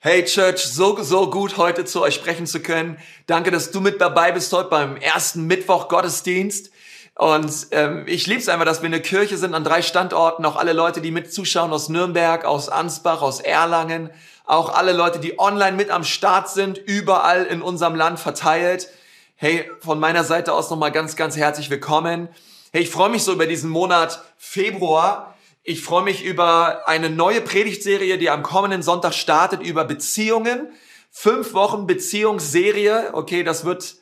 [0.00, 2.98] Hey Church, so, so gut heute zu euch sprechen zu können.
[3.26, 6.70] Danke, dass du mit dabei bist heute beim ersten Mittwoch Gottesdienst.
[7.14, 10.44] Und ähm, ich liebe es einfach, dass wir eine Kirche sind an drei Standorten.
[10.44, 14.10] Auch alle Leute, die mit zuschauen aus Nürnberg, aus Ansbach, aus Erlangen.
[14.44, 18.90] Auch alle Leute, die online mit am Start sind, überall in unserem Land verteilt.
[19.36, 22.28] Hey, von meiner Seite aus nochmal ganz, ganz herzlich willkommen.
[22.70, 25.35] Hey, ich freue mich so über diesen Monat Februar.
[25.68, 30.68] Ich freue mich über eine neue Predigtserie, die am kommenden Sonntag startet, über Beziehungen.
[31.10, 33.10] Fünf Wochen Beziehungsserie.
[33.14, 33.96] Okay, das wird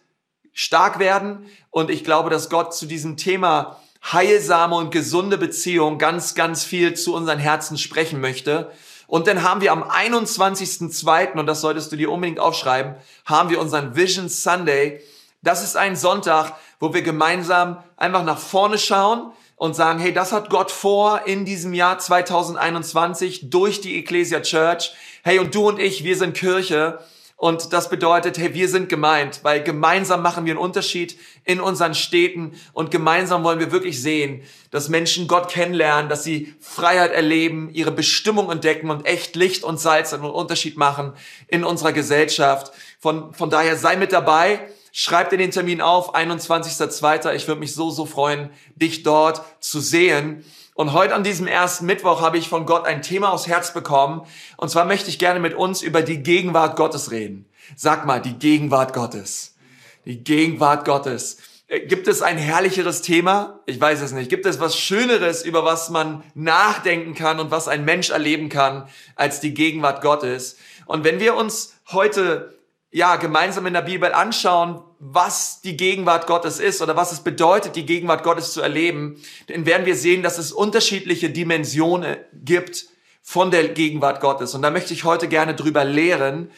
[0.52, 1.46] stark werden.
[1.70, 3.80] Und ich glaube, dass Gott zu diesem Thema
[4.12, 8.70] heilsame und gesunde Beziehung ganz, ganz viel zu unseren Herzen sprechen möchte.
[9.06, 12.94] Und dann haben wir am 21.02., und das solltest du dir unbedingt aufschreiben,
[13.24, 15.00] haben wir unseren Vision Sunday.
[15.40, 20.32] Das ist ein Sonntag, wo wir gemeinsam einfach nach vorne schauen und sagen, hey, das
[20.32, 24.92] hat Gott vor in diesem Jahr 2021 durch die Ecclesia Church.
[25.22, 26.98] Hey, und du und ich, wir sind Kirche.
[27.36, 31.94] Und das bedeutet, hey, wir sind gemeint, weil gemeinsam machen wir einen Unterschied in unseren
[31.94, 37.70] Städten und gemeinsam wollen wir wirklich sehen, dass Menschen Gott kennenlernen, dass sie Freiheit erleben,
[37.72, 41.12] ihre Bestimmung entdecken und echt Licht und Salz einen Unterschied machen
[41.48, 42.72] in unserer Gesellschaft.
[43.00, 44.68] Von, von daher sei mit dabei.
[44.96, 47.34] Schreib dir den Termin auf, 21.02.
[47.34, 50.44] Ich würde mich so, so freuen, dich dort zu sehen.
[50.76, 54.24] Und heute an diesem ersten Mittwoch habe ich von Gott ein Thema aufs Herz bekommen.
[54.56, 57.44] Und zwar möchte ich gerne mit uns über die Gegenwart Gottes reden.
[57.74, 59.56] Sag mal, die Gegenwart Gottes.
[60.04, 61.38] Die Gegenwart Gottes.
[61.66, 63.58] Äh, gibt es ein herrlicheres Thema?
[63.66, 64.30] Ich weiß es nicht.
[64.30, 68.86] Gibt es was Schöneres, über was man nachdenken kann und was ein Mensch erleben kann,
[69.16, 70.56] als die Gegenwart Gottes?
[70.86, 72.54] Und wenn wir uns heute
[72.94, 77.74] ja, gemeinsam in der Bibel anschauen, was die Gegenwart Gottes ist oder was es bedeutet,
[77.74, 82.86] die Gegenwart Gottes zu erleben, dann werden wir sehen, dass es unterschiedliche Dimensionen gibt
[83.20, 84.54] von der Gegenwart Gottes.
[84.54, 86.52] Und da möchte ich heute gerne drüber lehren,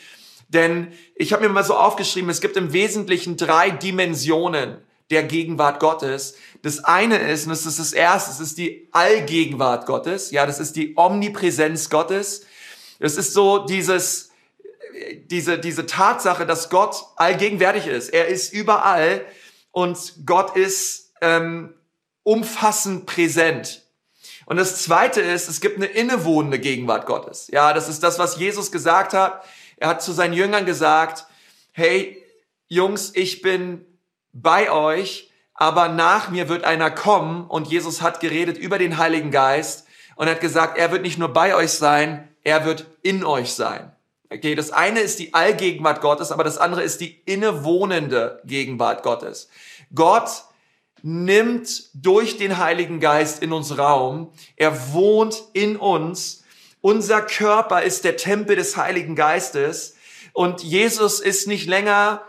[0.48, 4.76] denn ich habe mir mal so aufgeschrieben, es gibt im Wesentlichen drei Dimensionen
[5.08, 6.36] der Gegenwart Gottes.
[6.60, 10.32] Das eine ist, und das ist das erste, das ist die Allgegenwart Gottes.
[10.32, 12.44] Ja, das ist die Omnipräsenz Gottes.
[13.00, 14.32] Das ist so dieses,
[15.30, 18.10] diese, diese Tatsache, dass Gott allgegenwärtig ist.
[18.10, 19.24] Er ist überall
[19.70, 21.74] und Gott ist ähm,
[22.22, 23.82] umfassend präsent.
[24.46, 27.48] Und das Zweite ist, es gibt eine innewohnende Gegenwart Gottes.
[27.52, 29.44] Ja, das ist das, was Jesus gesagt hat.
[29.76, 31.26] Er hat zu seinen Jüngern gesagt,
[31.72, 32.22] hey,
[32.68, 33.84] Jungs, ich bin
[34.32, 39.30] bei euch, aber nach mir wird einer kommen und Jesus hat geredet über den Heiligen
[39.30, 43.52] Geist und hat gesagt, er wird nicht nur bei euch sein, er wird in euch
[43.52, 43.95] sein.
[44.28, 49.48] Okay, das eine ist die Allgegenwart Gottes, aber das andere ist die innewohnende Gegenwart Gottes.
[49.94, 50.28] Gott
[51.02, 54.32] nimmt durch den Heiligen Geist in uns Raum.
[54.56, 56.42] Er wohnt in uns.
[56.80, 59.94] Unser Körper ist der Tempel des Heiligen Geistes.
[60.32, 62.22] Und Jesus ist nicht länger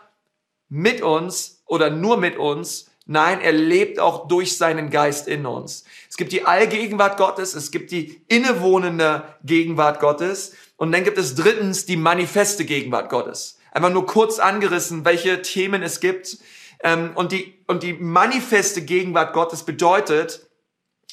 [0.69, 2.91] mit uns oder nur mit uns.
[3.05, 5.85] Nein, er lebt auch durch seinen Geist in uns.
[6.09, 10.53] Es gibt die Allgegenwart Gottes, es gibt die innewohnende Gegenwart Gottes.
[10.77, 13.57] Und dann gibt es drittens die manifeste Gegenwart Gottes.
[13.71, 16.37] Einfach nur kurz angerissen, welche Themen es gibt.
[16.81, 20.47] Ähm, und die, und die manifeste Gegenwart Gottes bedeutet,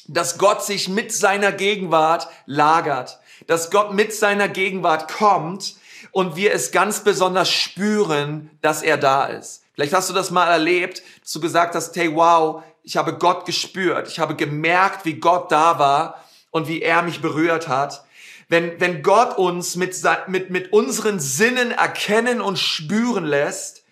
[0.07, 5.77] dass Gott sich mit seiner Gegenwart lagert, dass Gott mit seiner Gegenwart kommt
[6.13, 9.65] und wir es ganz besonders spüren, dass er da ist.
[9.73, 13.47] Vielleicht hast du das mal erlebt, dass du gesagt hast, hey, wow, ich habe Gott
[13.47, 18.05] gespürt, ich habe gemerkt, wie Gott da war und wie er mich berührt hat
[18.49, 19.97] wenn, wenn Gott uns mit,
[20.29, 23.85] mit, mit unseren Sinnen erkennen und spüren lässt,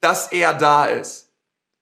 [0.00, 1.32] dass er da ist.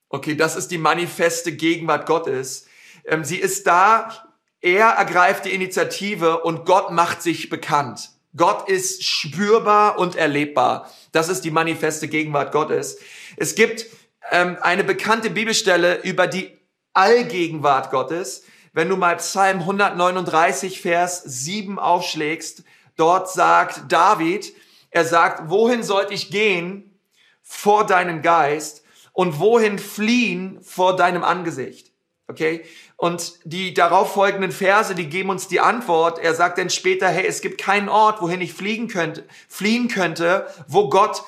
[0.09, 2.67] Okay, das ist die manifeste Gegenwart Gottes.
[3.05, 4.29] Ähm, sie ist da,
[4.61, 8.11] er ergreift die Initiative und Gott macht sich bekannt.
[8.37, 10.91] Gott ist spürbar und erlebbar.
[11.13, 12.99] Das ist die manifeste Gegenwart Gottes.
[13.37, 13.87] Es gibt
[14.31, 16.57] ähm, eine bekannte Bibelstelle über die
[16.93, 18.45] Allgegenwart Gottes.
[18.79, 22.63] Wenn du mal Psalm 139, Vers 7 aufschlägst,
[22.95, 24.55] dort sagt David,
[24.93, 26.97] er sagt, wohin sollte ich gehen
[27.43, 31.91] vor deinem Geist und wohin fliehen vor deinem Angesicht?
[32.29, 32.65] Okay?
[32.97, 36.21] Und die darauf folgenden Verse, die geben uns die Antwort.
[36.21, 40.47] Er sagt dann später, hey, es gibt keinen Ort, wohin ich fliegen könnte, fliehen könnte,
[40.69, 41.25] wo Gott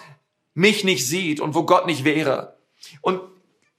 [0.54, 2.56] mich nicht sieht und wo Gott nicht wäre.
[3.00, 3.20] Und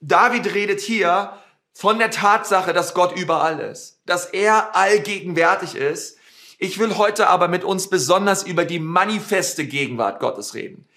[0.02, 1.38] David redet hier
[1.74, 6.18] von der Tatsache, dass Gott überall ist, dass er allgegenwärtig ist.
[6.58, 10.88] Ich will heute aber mit uns besonders über die manifeste Gegenwart Gottes reden.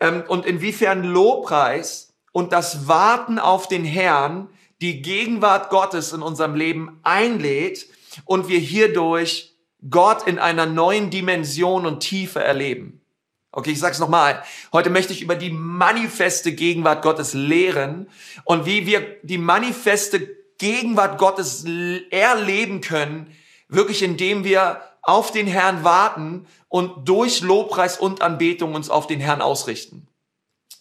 [0.00, 4.48] Ähm, und inwiefern Lobpreis und das Warten auf den Herrn
[4.80, 7.86] die Gegenwart Gottes in unserem Leben einlädt
[8.24, 9.54] und wir hierdurch
[9.90, 13.01] Gott in einer neuen Dimension und Tiefe erleben.
[13.52, 14.42] Okay, ich sag's nochmal.
[14.72, 18.08] Heute möchte ich über die manifeste Gegenwart Gottes lehren
[18.44, 20.26] und wie wir die manifeste
[20.56, 21.64] Gegenwart Gottes
[22.10, 23.36] erleben können,
[23.68, 29.20] wirklich indem wir auf den Herrn warten und durch Lobpreis und Anbetung uns auf den
[29.20, 30.08] Herrn ausrichten.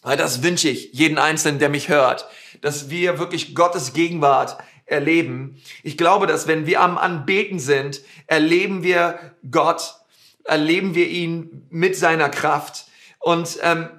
[0.02, 2.28] Weil das wünsche ich jeden Einzelnen, der mich hört,
[2.62, 5.62] dass wir wirklich Gottes Gegenwart erleben.
[5.84, 9.20] Ich glaube, dass wenn wir am Anbeten sind, erleben wir
[9.50, 9.96] Gott,
[10.44, 12.86] erleben wir ihn mit seiner Kraft.
[13.20, 13.90] Und ähm,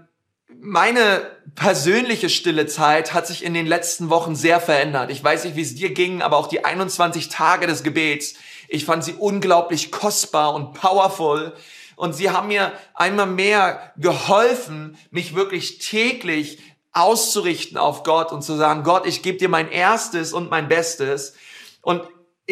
[0.60, 5.10] meine persönliche stille Zeit hat sich in den letzten Wochen sehr verändert.
[5.10, 8.34] Ich weiß nicht, wie es dir ging, aber auch die 21 Tage des Gebets,
[8.68, 11.54] ich fand sie unglaublich kostbar und powerful.
[11.96, 16.58] Und sie haben mir einmal mehr geholfen, mich wirklich täglich
[16.92, 21.34] auszurichten auf Gott und zu sagen, Gott, ich gebe dir mein Erstes und mein Bestes.
[21.80, 22.02] Und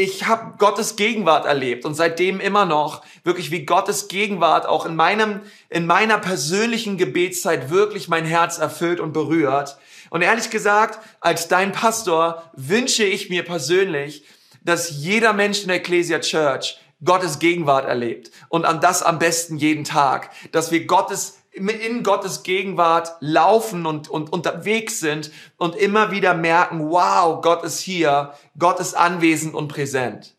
[0.00, 4.96] ich habe Gottes Gegenwart erlebt und seitdem immer noch wirklich wie Gottes Gegenwart auch in
[4.96, 9.76] meinem in meiner persönlichen Gebetszeit wirklich mein Herz erfüllt und berührt.
[10.08, 14.24] Und ehrlich gesagt, als dein Pastor wünsche ich mir persönlich,
[14.62, 19.58] dass jeder Mensch in der Ecclesia Church Gottes Gegenwart erlebt und an das am besten
[19.58, 26.10] jeden Tag, dass wir Gottes in Gottes Gegenwart laufen und, und unterwegs sind und immer
[26.10, 30.34] wieder merken, wow, Gott ist hier, Gott ist anwesend und präsent.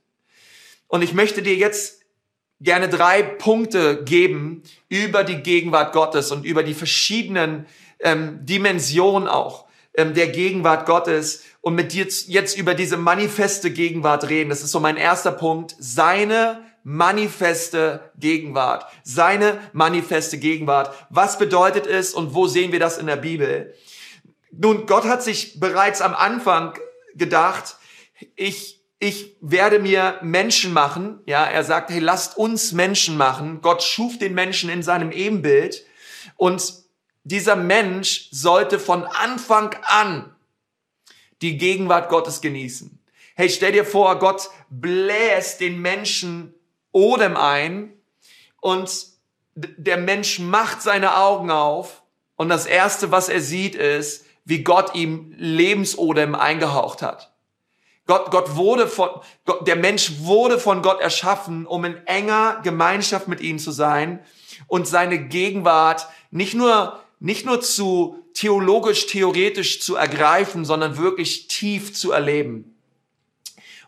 [0.87, 2.01] Und ich möchte dir jetzt
[2.59, 7.65] gerne drei Punkte geben über die Gegenwart Gottes und über die verschiedenen
[7.99, 14.29] ähm, Dimensionen auch ähm, der Gegenwart Gottes und mit dir jetzt über diese manifeste Gegenwart
[14.29, 14.49] reden.
[14.49, 15.75] Das ist so mein erster Punkt.
[15.79, 18.85] Seine manifeste Gegenwart.
[19.03, 20.95] Seine manifeste Gegenwart.
[21.09, 23.73] Was bedeutet es und wo sehen wir das in der Bibel?
[24.51, 26.77] Nun, Gott hat sich bereits am Anfang
[27.15, 27.77] gedacht,
[28.35, 31.19] ich, ich werde mir Menschen machen.
[31.25, 33.61] Ja, er sagt, hey, lasst uns Menschen machen.
[33.61, 35.85] Gott schuf den Menschen in seinem Ebenbild
[36.35, 36.81] und
[37.23, 40.35] dieser Mensch sollte von Anfang an
[41.41, 42.99] die Gegenwart Gottes genießen.
[43.35, 46.53] Hey, stell dir vor, Gott bläst den Menschen
[46.91, 47.93] Odem ein
[48.59, 49.07] und
[49.55, 52.03] der Mensch macht seine Augen auf
[52.35, 57.31] und das erste, was er sieht, ist, wie Gott ihm Lebensodem eingehaucht hat.
[58.07, 59.09] Gott, Gott wurde von,
[59.45, 64.19] Gott, der Mensch wurde von Gott erschaffen, um in enger Gemeinschaft mit ihm zu sein
[64.67, 71.93] und seine Gegenwart nicht nur, nicht nur zu theologisch, theoretisch zu ergreifen, sondern wirklich tief
[71.93, 72.75] zu erleben.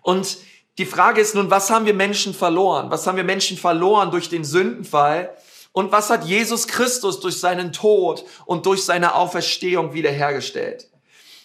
[0.01, 0.37] Und
[0.77, 2.89] die Frage ist nun, was haben wir Menschen verloren?
[2.89, 5.35] Was haben wir Menschen verloren durch den Sündenfall?
[5.71, 10.89] Und was hat Jesus Christus durch seinen Tod und durch seine Auferstehung wiederhergestellt?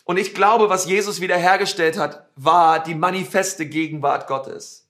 [0.05, 4.89] Und ich glaube, was Jesus wiederhergestellt hat, war die manifeste Gegenwart Gottes.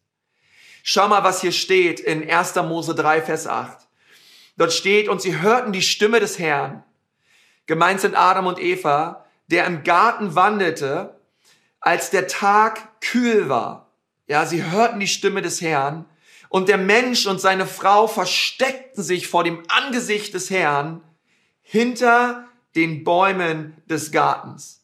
[0.84, 2.54] Schau mal, was hier steht in 1.
[2.56, 3.76] Mose 3, Vers 8.
[4.56, 6.84] Dort steht, und sie hörten die Stimme des Herrn.
[7.66, 11.20] Gemeint sind Adam und Eva, der im Garten wandelte,
[11.80, 13.87] als der Tag kühl war.
[14.28, 16.04] Ja, sie hörten die Stimme des Herrn
[16.50, 21.02] und der Mensch und seine Frau versteckten sich vor dem Angesicht des Herrn
[21.62, 22.46] hinter
[22.76, 24.78] den Bäumen des Gartens.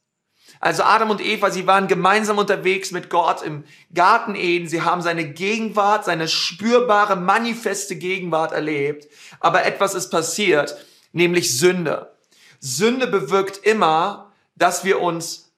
[0.61, 4.67] Also Adam und Eva, sie waren gemeinsam unterwegs mit Gott im Garten Eden.
[4.67, 9.07] Sie haben seine Gegenwart, seine spürbare, manifeste Gegenwart erlebt.
[9.41, 10.75] Aber etwas ist passiert,
[11.13, 12.15] nämlich Sünde.
[12.61, 15.53] Sünde bewirkt immer, dass wir uns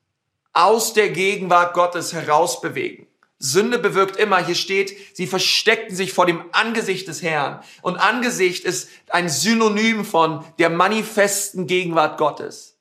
[0.52, 3.05] aus der Gegenwart Gottes herausbewegen.
[3.38, 7.62] Sünde bewirkt immer, hier steht, sie versteckten sich vor dem Angesicht des Herrn.
[7.82, 12.76] Und Angesicht ist ein Synonym von der manifesten Gegenwart Gottes.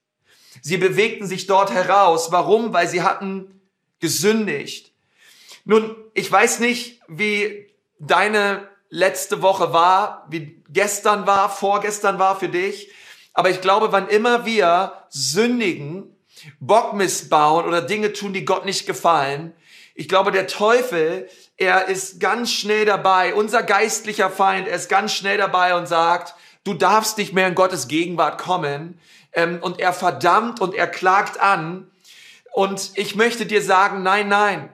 [0.62, 2.32] Sie bewegten sich dort heraus.
[2.32, 2.74] Warum?
[2.74, 3.62] Weil sie hatten
[4.00, 4.94] gesündigt.
[5.66, 7.68] Nun, ich weiß nicht, wie
[8.00, 12.90] deine letzte Woche war, wie gestern war, vorgestern war für dich.
[13.34, 16.16] Aber ich glaube, wann immer wir sündigen,
[16.60, 19.54] Bock missbauen oder Dinge tun, die Gott nicht gefallen,
[19.96, 25.14] ich glaube, der Teufel, er ist ganz schnell dabei, unser geistlicher Feind, er ist ganz
[25.14, 26.36] schnell dabei und sagt,
[26.66, 29.00] du darfst nicht mehr in Gottes Gegenwart kommen.
[29.32, 31.90] Ähm, und er verdammt und er klagt an.
[32.54, 34.70] Und ich möchte dir sagen, nein, nein,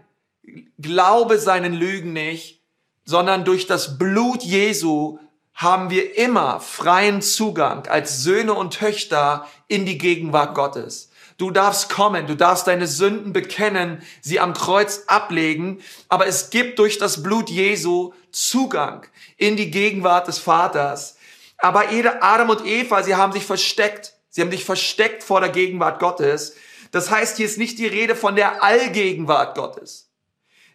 [0.80, 2.62] glaube seinen Lügen nicht,
[3.06, 5.20] sondern durch das Blut Jesu
[5.54, 11.11] haben wir immer freien Zugang als Söhne und Töchter in die Gegenwart Gottes.
[11.42, 16.78] Du darfst kommen, du darfst deine Sünden bekennen, sie am Kreuz ablegen, aber es gibt
[16.78, 19.08] durch das Blut Jesu Zugang
[19.38, 21.18] in die Gegenwart des Vaters.
[21.58, 21.86] Aber
[22.22, 24.14] Adam und Eva, sie haben sich versteckt.
[24.30, 26.56] Sie haben sich versteckt vor der Gegenwart Gottes.
[26.92, 30.12] Das heißt, hier ist nicht die Rede von der Allgegenwart Gottes.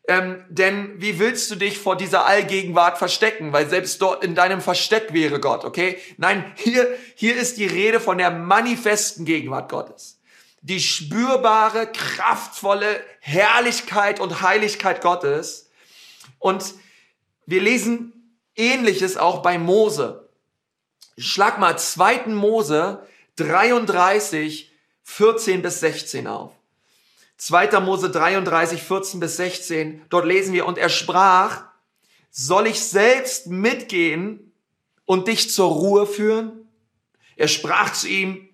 [0.09, 3.53] Ähm, denn wie willst du dich vor dieser Allgegenwart verstecken?
[3.53, 5.99] Weil selbst dort in deinem Versteck wäre Gott, okay?
[6.17, 10.16] Nein, hier, hier ist die Rede von der manifesten Gegenwart Gottes.
[10.67, 15.71] Die spürbare, kraftvolle Herrlichkeit und Heiligkeit Gottes.
[16.41, 16.75] Und
[17.47, 18.13] wir lesen
[18.57, 20.29] Ähnliches auch bei Mose.
[21.17, 22.27] Schlag mal 2.
[22.27, 23.07] Mose
[23.37, 24.73] 33,
[25.05, 26.51] 14 bis 16 auf.
[27.37, 27.79] 2.
[27.79, 31.65] Mose 33, 14 bis 16, dort lesen wir, und er sprach,
[32.33, 34.53] soll ich selbst mitgehen
[35.05, 36.69] und dich zur Ruhe führen?
[37.37, 38.46] Er sprach zu ihm,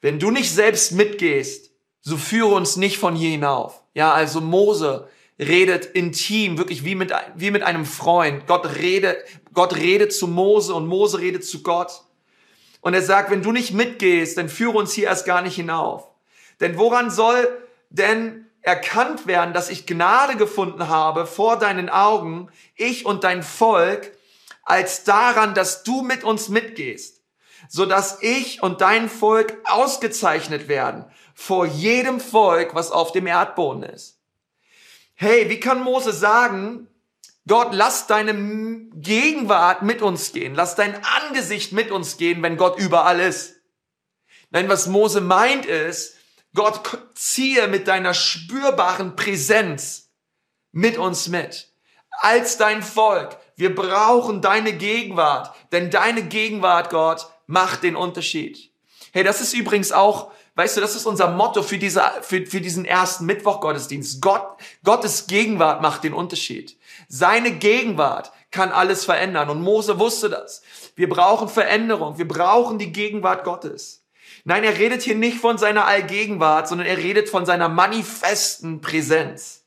[0.00, 3.82] wenn du nicht selbst mitgehst, so führe uns nicht von hier hinauf.
[3.94, 8.46] Ja, also Mose redet intim, wirklich wie mit, wie mit einem Freund.
[8.46, 9.18] Gott redet,
[9.52, 12.02] Gott redet zu Mose und Mose redet zu Gott.
[12.80, 16.08] Und er sagt, wenn du nicht mitgehst, dann führe uns hier erst gar nicht hinauf.
[16.60, 17.48] Denn woran soll
[17.90, 24.12] denn erkannt werden, dass ich Gnade gefunden habe vor deinen Augen, ich und dein Volk,
[24.64, 27.17] als daran, dass du mit uns mitgehst,
[27.68, 33.84] so dass ich und dein Volk ausgezeichnet werden vor jedem Volk, was auf dem Erdboden
[33.84, 34.18] ist.
[35.14, 36.88] Hey, wie kann Mose sagen,
[37.46, 38.34] Gott, lass deine
[38.94, 43.54] Gegenwart mit uns gehen, lass dein Angesicht mit uns gehen, wenn Gott überall ist?
[44.50, 46.16] Nein, was Mose meint ist,
[46.54, 46.80] Gott,
[47.14, 50.10] ziehe mit deiner spürbaren Präsenz
[50.72, 51.72] mit uns mit.
[52.10, 53.36] Als dein Volk.
[53.56, 55.54] Wir brauchen deine Gegenwart.
[55.72, 58.70] Denn deine Gegenwart, Gott, macht den Unterschied.
[59.12, 62.60] Hey, das ist übrigens auch, weißt du, das ist unser Motto für, diese, für, für
[62.60, 64.20] diesen ersten Mittwoch-Gottesdienst.
[64.20, 66.76] Gott, Gottes Gegenwart macht den Unterschied.
[67.08, 69.48] Seine Gegenwart kann alles verändern.
[69.50, 70.62] Und Mose wusste das.
[70.94, 72.18] Wir brauchen Veränderung.
[72.18, 74.04] Wir brauchen die Gegenwart Gottes.
[74.44, 79.64] Nein, er redet hier nicht von seiner Allgegenwart, sondern er redet von seiner manifesten Präsenz.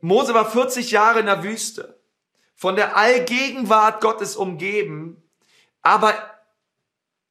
[0.00, 1.98] Mose war 40 Jahre in der Wüste,
[2.54, 5.21] von der Allgegenwart Gottes umgeben,
[5.82, 6.14] aber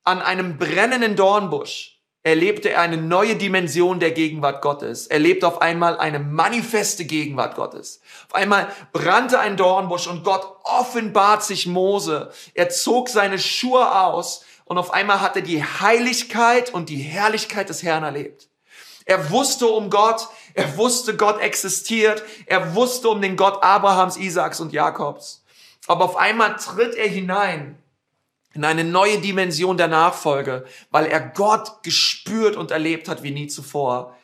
[0.03, 5.08] an einem brennenden Dornbusch erlebte er eine neue Dimension der Gegenwart Gottes.
[5.08, 8.01] Er lebte auf einmal eine manifeste Gegenwart Gottes.
[8.27, 12.31] Auf einmal brannte ein Dornbusch und Gott offenbart sich Mose.
[12.53, 17.70] Er zog seine Schuhe aus und auf einmal hat er die Heiligkeit und die Herrlichkeit
[17.70, 18.50] des Herrn erlebt.
[19.05, 24.60] Er wusste um Gott, er wusste, Gott existiert, er wusste um den Gott Abrahams, Isaaks
[24.60, 25.43] und Jakobs.
[25.88, 27.80] Aber auf einmal tritt er hinein
[28.53, 33.48] in eine neue Dimension der Nachfolge, weil er Gott gespürt und erlebt hat wie nie
[33.48, 34.17] zuvor.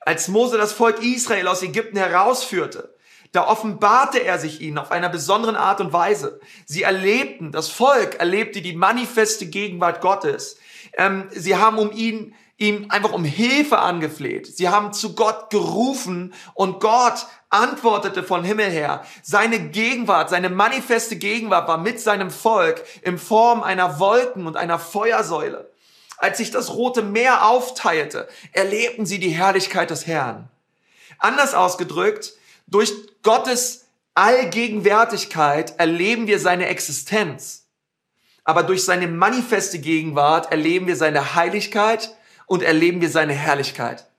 [0.00, 2.94] Als Mose das Volk Israel aus Ägypten herausführte,
[3.32, 6.40] da offenbarte er sich ihnen auf einer besonderen Art und Weise.
[6.66, 10.58] Sie erlebten, das Volk erlebte die manifeste Gegenwart Gottes.
[10.94, 14.46] Ähm, sie haben um ihn, ihm einfach um Hilfe angefleht.
[14.46, 19.04] Sie haben zu Gott gerufen und Gott antwortete von Himmel her.
[19.22, 24.78] Seine Gegenwart, seine manifeste Gegenwart war mit seinem Volk in Form einer Wolken und einer
[24.78, 25.70] Feuersäule.
[26.18, 30.48] Als sich das Rote Meer aufteilte, erlebten sie die Herrlichkeit des Herrn.
[31.18, 32.34] Anders ausgedrückt,
[32.66, 37.68] durch Gottes Allgegenwärtigkeit erleben wir seine Existenz.
[38.44, 42.14] Aber durch seine manifeste Gegenwart erleben wir seine Heiligkeit
[42.50, 44.10] und erleben wir seine Herrlichkeit.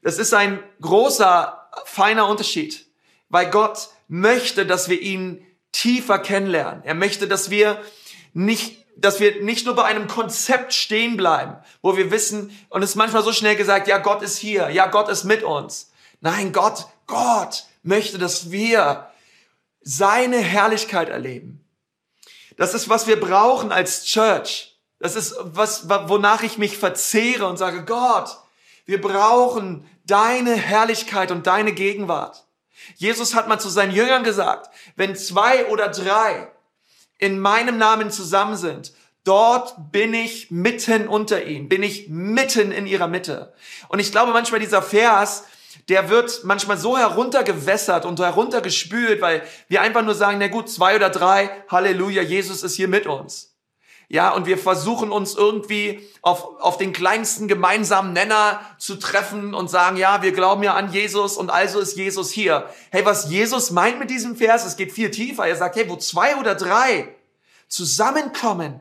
[0.00, 2.86] Das ist ein großer, feiner Unterschied,
[3.28, 6.82] weil Gott möchte, dass wir ihn tiefer kennenlernen.
[6.84, 7.82] Er möchte, dass wir
[8.32, 12.90] nicht, dass wir nicht nur bei einem Konzept stehen bleiben, wo wir wissen, und es
[12.90, 15.92] ist manchmal so schnell gesagt, ja, Gott ist hier, ja, Gott ist mit uns.
[16.22, 19.10] Nein, Gott Gott möchte, dass wir
[19.82, 21.62] seine Herrlichkeit erleben.
[22.56, 24.77] Das ist, was wir brauchen als Church.
[24.98, 28.36] Das ist, was, wonach ich mich verzehre und sage, Gott,
[28.84, 32.44] wir brauchen deine Herrlichkeit und deine Gegenwart.
[32.96, 36.48] Jesus hat mal zu seinen Jüngern gesagt, wenn zwei oder drei
[37.18, 38.92] in meinem Namen zusammen sind,
[39.24, 43.52] dort bin ich mitten unter ihnen, bin ich mitten in ihrer Mitte.
[43.88, 45.44] Und ich glaube manchmal dieser Vers,
[45.88, 50.96] der wird manchmal so heruntergewässert und heruntergespült, weil wir einfach nur sagen, na gut, zwei
[50.96, 53.47] oder drei, Halleluja, Jesus ist hier mit uns.
[54.10, 59.68] Ja, und wir versuchen uns irgendwie auf, auf den kleinsten gemeinsamen Nenner zu treffen und
[59.68, 62.70] sagen, ja, wir glauben ja an Jesus und also ist Jesus hier.
[62.90, 65.46] Hey, was Jesus meint mit diesem Vers, es geht viel tiefer.
[65.46, 67.14] Er sagt, hey, wo zwei oder drei
[67.68, 68.80] zusammenkommen,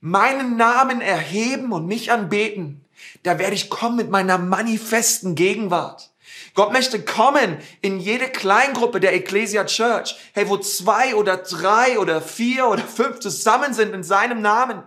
[0.00, 2.84] meinen Namen erheben und mich anbeten,
[3.22, 6.10] da werde ich kommen mit meiner manifesten Gegenwart.
[6.56, 10.16] Gott möchte kommen in jede Kleingruppe der Ecclesia Church.
[10.32, 14.82] Hey, wo zwei oder drei oder vier oder fünf zusammen sind in seinem Namen.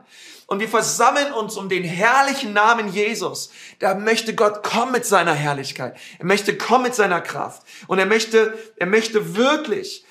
[0.47, 5.35] und wir versammeln uns um den herrlichen Namen Jesus, da möchte Gott kommen mit seiner
[5.35, 5.95] Herrlichkeit.
[6.17, 7.61] Er möchte kommen mit seiner Kraft.
[7.85, 10.05] Und er möchte, er möchte wirklich,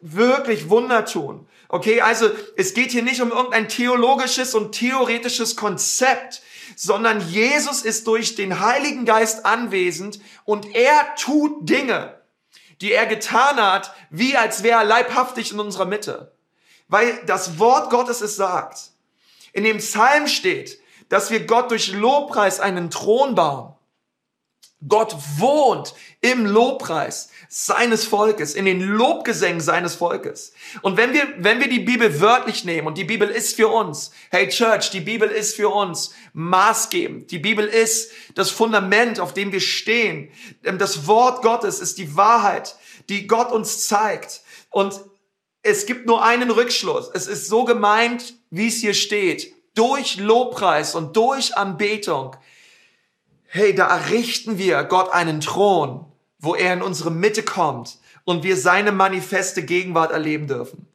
[0.00, 1.46] wirklich Wunder tun.
[1.68, 6.42] Okay, also es geht hier nicht um irgendein theologisches und theoretisches Konzept,
[6.76, 12.20] sondern Jesus ist durch den Heiligen Geist anwesend und er tut Dinge,
[12.80, 16.32] die er getan hat, wie als wäre er leibhaftig in unserer Mitte.
[16.88, 18.90] Weil das Wort Gottes es sagt.
[19.52, 23.73] In dem Psalm steht, dass wir Gott durch Lobpreis einen Thron bauen.
[24.88, 30.52] Gott wohnt im Lobpreis seines Volkes, in den Lobgesängen seines Volkes.
[30.82, 34.10] Und wenn wir, wenn wir die Bibel wörtlich nehmen und die Bibel ist für uns,
[34.30, 37.30] hey Church, die Bibel ist für uns maßgebend.
[37.30, 40.30] Die Bibel ist das Fundament, auf dem wir stehen.
[40.62, 42.76] Das Wort Gottes ist die Wahrheit,
[43.08, 44.42] die Gott uns zeigt.
[44.70, 45.00] Und
[45.62, 47.10] es gibt nur einen Rückschluss.
[47.14, 49.54] Es ist so gemeint, wie es hier steht.
[49.74, 52.36] Durch Lobpreis und durch Anbetung.
[53.56, 56.04] Hey, da errichten wir Gott einen Thron
[56.44, 60.86] wo er in unsere Mitte kommt und wir seine manifeste Gegenwart erleben dürfen.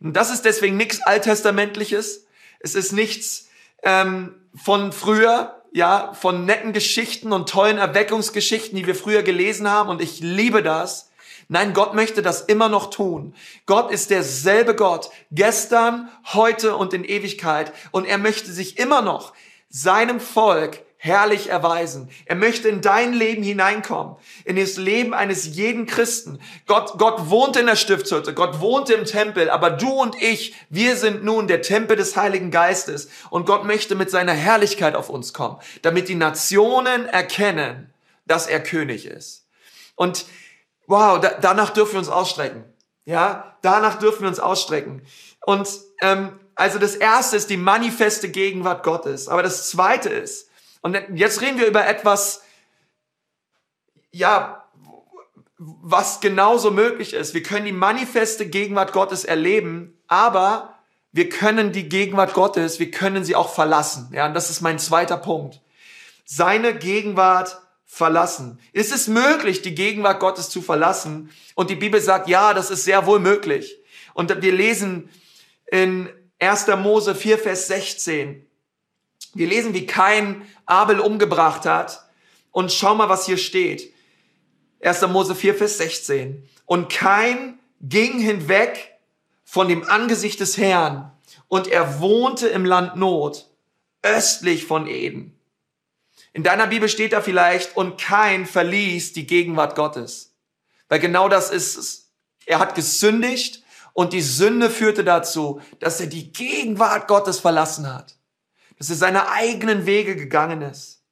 [0.00, 2.26] Und das ist deswegen nichts Alttestamentliches.
[2.60, 3.48] Es ist nichts
[3.82, 9.88] ähm, von früher, ja, von netten Geschichten und tollen Erweckungsgeschichten, die wir früher gelesen haben.
[9.88, 11.10] Und ich liebe das.
[11.48, 13.34] Nein, Gott möchte das immer noch tun.
[13.66, 17.72] Gott ist derselbe Gott, gestern, heute und in Ewigkeit.
[17.92, 19.32] Und er möchte sich immer noch
[19.68, 22.10] seinem Volk herrlich erweisen.
[22.26, 26.40] Er möchte in dein Leben hineinkommen, in das Leben eines jeden Christen.
[26.66, 30.96] Gott, Gott wohnt in der Stiftshütte, Gott wohnt im Tempel, aber du und ich, wir
[30.96, 35.32] sind nun der Tempel des Heiligen Geistes und Gott möchte mit seiner Herrlichkeit auf uns
[35.32, 37.92] kommen, damit die Nationen erkennen,
[38.26, 39.46] dass er König ist.
[39.94, 40.26] Und
[40.86, 42.64] wow, da, danach dürfen wir uns ausstrecken.
[43.04, 45.02] Ja, danach dürfen wir uns ausstrecken.
[45.44, 45.68] Und
[46.02, 49.28] ähm, also das erste ist die manifeste Gegenwart Gottes.
[49.28, 50.48] Aber das zweite ist,
[50.82, 52.42] und jetzt reden wir über etwas,
[54.10, 54.64] ja,
[55.58, 57.34] was genauso möglich ist.
[57.34, 60.74] Wir können die manifeste Gegenwart Gottes erleben, aber
[61.12, 64.10] wir können die Gegenwart Gottes, wir können sie auch verlassen.
[64.12, 65.62] Ja, und das ist mein zweiter Punkt.
[66.24, 68.60] Seine Gegenwart verlassen.
[68.72, 71.30] Ist es möglich, die Gegenwart Gottes zu verlassen?
[71.54, 73.78] Und die Bibel sagt, ja, das ist sehr wohl möglich.
[74.12, 75.08] Und wir lesen
[75.70, 76.66] in 1.
[76.78, 78.46] Mose 4, Vers 16.
[79.34, 82.02] Wir lesen, wie Kain Abel umgebracht hat.
[82.50, 83.92] Und schau mal, was hier steht.
[84.80, 85.02] 1.
[85.08, 86.48] Mose 4, Vers 16.
[86.64, 88.98] Und Kain ging hinweg
[89.44, 91.12] von dem Angesicht des Herrn
[91.48, 93.48] und er wohnte im Land Not,
[94.02, 95.38] östlich von Eden.
[96.32, 100.34] In deiner Bibel steht da vielleicht, und Kain verließ die Gegenwart Gottes.
[100.88, 102.10] Weil genau das ist es.
[102.44, 108.15] Er hat gesündigt und die Sünde führte dazu, dass er die Gegenwart Gottes verlassen hat
[108.78, 111.02] dass er seine eigenen Wege gegangen ist.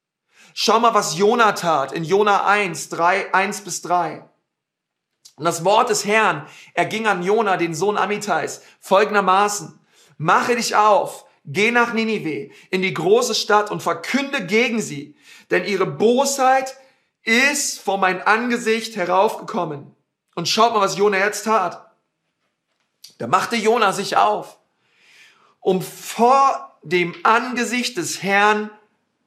[0.53, 4.23] Schau mal, was Jona tat in Jona 1, 3, 1 bis 3.
[5.35, 9.79] Und das Wort des Herrn erging an Jona, den Sohn Amitais, folgendermaßen.
[10.17, 15.17] Mache dich auf, geh nach Ninive, in die große Stadt und verkünde gegen sie,
[15.51, 16.77] denn ihre Bosheit
[17.23, 19.93] ist vor mein Angesicht heraufgekommen.
[20.35, 21.91] Und schaut mal, was Jona jetzt tat.
[23.17, 24.59] Da machte Jona sich auf,
[25.59, 28.69] um vor dem Angesicht des Herrn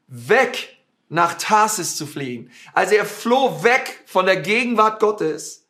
[0.07, 0.77] weg
[1.09, 2.51] nach Tarsis zu fliehen.
[2.73, 5.67] Also er floh weg von der Gegenwart Gottes.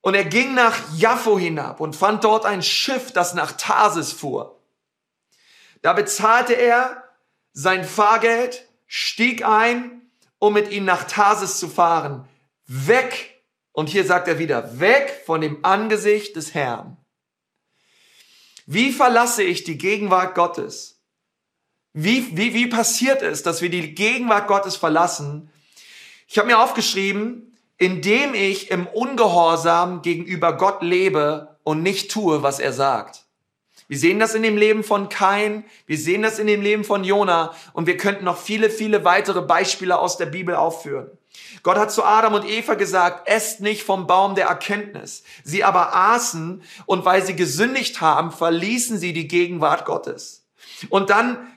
[0.00, 4.60] Und er ging nach Jaffo hinab und fand dort ein Schiff, das nach Tarsis fuhr.
[5.82, 7.02] Da bezahlte er
[7.52, 10.02] sein Fahrgeld, stieg ein,
[10.38, 12.28] um mit ihm nach Tarsis zu fahren.
[12.66, 16.98] Weg, und hier sagt er wieder, weg von dem Angesicht des Herrn.
[18.66, 21.00] Wie verlasse ich die Gegenwart Gottes?
[21.92, 25.50] Wie, wie, wie passiert es, dass wir die Gegenwart Gottes verlassen?
[26.26, 32.58] Ich habe mir aufgeschrieben, indem ich im Ungehorsam gegenüber Gott lebe und nicht tue, was
[32.58, 33.24] er sagt.
[33.86, 37.04] Wir sehen das in dem Leben von Kain, wir sehen das in dem Leben von
[37.04, 41.10] Jona und wir könnten noch viele, viele weitere Beispiele aus der Bibel aufführen.
[41.62, 45.22] Gott hat zu Adam und Eva gesagt, esst nicht vom Baum der Erkenntnis.
[45.42, 50.46] Sie aber aßen und weil sie gesündigt haben, verließen sie die Gegenwart Gottes.
[50.90, 51.50] Und dann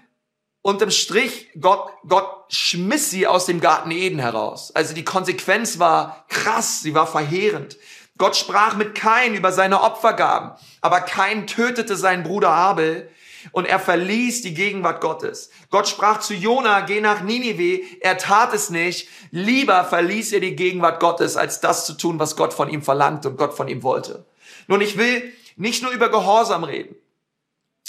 [0.61, 4.71] unterm Strich, Gott, Gott schmiss sie aus dem Garten Eden heraus.
[4.75, 7.77] Also die Konsequenz war krass, sie war verheerend.
[8.17, 13.09] Gott sprach mit Kain über seine Opfergaben, aber Kain tötete seinen Bruder Abel
[13.51, 15.49] und er verließ die Gegenwart Gottes.
[15.69, 19.07] Gott sprach zu Jona, geh nach Ninive, er tat es nicht.
[19.31, 23.25] Lieber verließ er die Gegenwart Gottes, als das zu tun, was Gott von ihm verlangt
[23.25, 24.25] und Gott von ihm wollte.
[24.67, 26.95] Nun, ich will nicht nur über Gehorsam reden.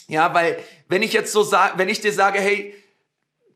[0.09, 0.59] Ja, weil
[0.89, 2.75] wenn ich jetzt so sage, wenn ich dir sage, hey,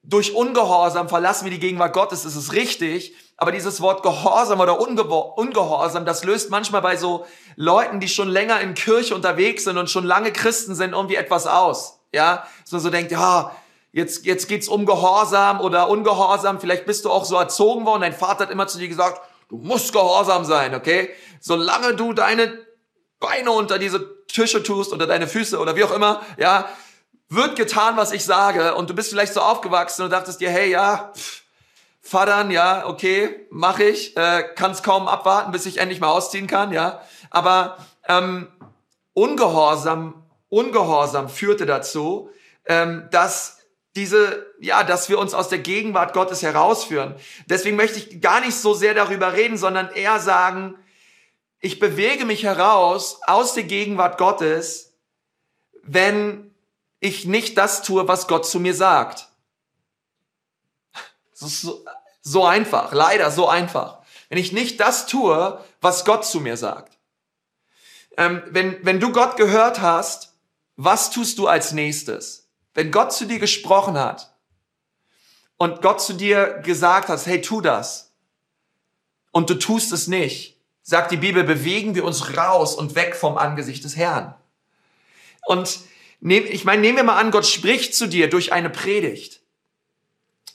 [0.02, 4.78] durch Ungehorsam verlassen wir die Gegenwart Gottes, ist es richtig, aber dieses Wort Gehorsam oder
[4.78, 7.26] Ungehorsam, das löst manchmal bei so
[7.56, 11.48] Leuten, die schon länger in Kirche unterwegs sind und schon lange Christen sind, irgendwie etwas
[11.48, 11.98] aus.
[12.12, 13.50] Ja, dass man so denkt, ja,
[13.90, 18.12] jetzt, jetzt geht's um Gehorsam oder Ungehorsam, vielleicht bist du auch so erzogen worden, dein
[18.12, 21.10] Vater hat immer zu dir gesagt, du musst gehorsam sein, okay?
[21.40, 22.60] Solange du deine
[23.18, 26.68] Beine unter diese Tische tust oder deine Füße oder wie auch immer, ja,
[27.28, 30.70] wird getan, was ich sage und du bist vielleicht so aufgewachsen und dachtest dir, hey,
[30.70, 31.41] ja, pff,
[32.12, 36.72] Vatern, ja, okay, mach ich, äh, kann's kaum abwarten, bis ich endlich mal ausziehen kann,
[36.72, 38.48] ja, aber ähm,
[39.14, 42.30] Ungehorsam, Ungehorsam führte dazu,
[42.66, 43.58] ähm, dass
[43.96, 47.14] diese, ja, dass wir uns aus der Gegenwart Gottes herausführen.
[47.46, 50.76] Deswegen möchte ich gar nicht so sehr darüber reden, sondern eher sagen,
[51.60, 54.94] ich bewege mich heraus aus der Gegenwart Gottes,
[55.82, 56.54] wenn
[57.00, 59.28] ich nicht das tue, was Gott zu mir sagt.
[61.34, 61.84] So,
[62.22, 63.98] so einfach, leider so einfach.
[64.28, 66.96] Wenn ich nicht das tue, was Gott zu mir sagt.
[68.16, 70.34] Ähm, wenn, wenn du Gott gehört hast,
[70.76, 72.48] was tust du als nächstes?
[72.74, 74.34] Wenn Gott zu dir gesprochen hat
[75.58, 78.12] und Gott zu dir gesagt hat, hey, tu das,
[79.32, 83.36] und du tust es nicht, sagt die Bibel, bewegen wir uns raus und weg vom
[83.36, 84.34] Angesicht des Herrn.
[85.46, 85.80] Und
[86.20, 89.40] nehm, ich meine, nehmen wir mal an, Gott spricht zu dir durch eine Predigt.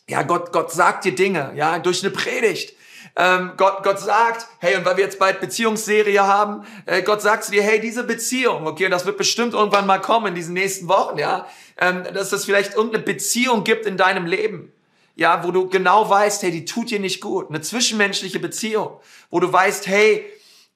[0.09, 2.73] Ja, Gott, Gott sagt dir Dinge, ja, durch eine Predigt.
[3.17, 7.43] Ähm, Gott, Gott sagt, hey, und weil wir jetzt bald Beziehungsserie haben, äh, Gott sagt
[7.43, 10.53] zu dir, hey, diese Beziehung, okay, und das wird bestimmt irgendwann mal kommen in diesen
[10.53, 14.71] nächsten Wochen, ja, ähm, dass es vielleicht irgendeine Beziehung gibt in deinem Leben,
[15.15, 19.39] ja, wo du genau weißt, hey, die tut dir nicht gut, eine zwischenmenschliche Beziehung, wo
[19.39, 20.25] du weißt, hey,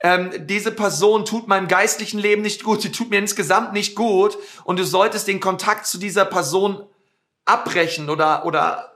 [0.02, 4.38] ähm, diese Person tut meinem geistlichen Leben nicht gut, sie tut mir insgesamt nicht gut
[4.64, 6.84] und du solltest den Kontakt zu dieser Person
[7.46, 8.91] abbrechen oder oder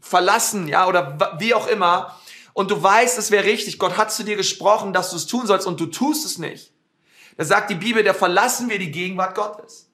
[0.00, 2.18] verlassen, ja, oder wie auch immer.
[2.52, 3.78] Und du weißt, es wäre richtig.
[3.78, 6.72] Gott hat zu dir gesprochen, dass du es tun sollst und du tust es nicht.
[7.36, 9.90] Da sagt die Bibel, da verlassen wir die Gegenwart Gottes.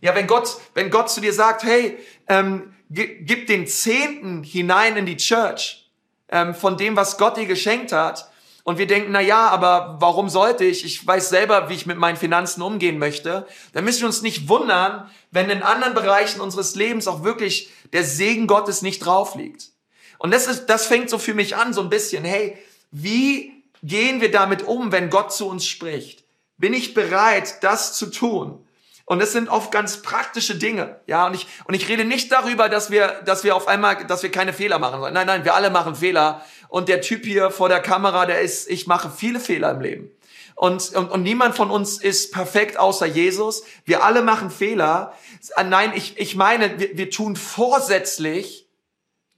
[0.00, 5.06] Ja, wenn Gott, wenn Gott zu dir sagt, hey, ähm, gib den Zehnten hinein in
[5.06, 5.90] die Church
[6.28, 8.31] ähm, von dem, was Gott dir geschenkt hat,
[8.64, 10.84] und wir denken, na ja, aber warum sollte ich?
[10.84, 13.46] Ich weiß selber, wie ich mit meinen Finanzen umgehen möchte.
[13.72, 18.04] Dann müssen wir uns nicht wundern, wenn in anderen Bereichen unseres Lebens auch wirklich der
[18.04, 19.70] Segen Gottes nicht drauf liegt.
[20.18, 22.24] Und das ist, das fängt so für mich an, so ein bisschen.
[22.24, 22.56] Hey,
[22.92, 26.22] wie gehen wir damit um, wenn Gott zu uns spricht?
[26.56, 28.64] Bin ich bereit, das zu tun?
[29.04, 31.26] Und es sind oft ganz praktische Dinge, ja.
[31.26, 34.30] Und ich und ich rede nicht darüber, dass wir, dass wir auf einmal, dass wir
[34.30, 35.14] keine Fehler machen sollen.
[35.14, 36.44] Nein, nein, wir alle machen Fehler.
[36.68, 40.10] Und der Typ hier vor der Kamera, der ist, ich mache viele Fehler im Leben.
[40.54, 43.64] Und, und, und niemand von uns ist perfekt außer Jesus.
[43.84, 45.12] Wir alle machen Fehler.
[45.56, 48.68] Nein, ich, ich meine, wir, wir tun vorsätzlich